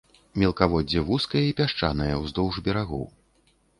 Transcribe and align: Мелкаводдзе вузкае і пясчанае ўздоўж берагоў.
Мелкаводдзе 0.43 1.03
вузкае 1.09 1.43
і 1.49 1.53
пясчанае 1.59 2.11
ўздоўж 2.23 2.55
берагоў. 2.69 3.05